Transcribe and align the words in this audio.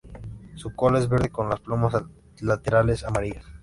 Su 0.55 0.75
cola 0.75 0.97
es 0.97 1.07
verde 1.07 1.29
con 1.29 1.47
las 1.47 1.59
plumas 1.59 1.93
laterales 2.41 3.03
amarillas. 3.03 3.45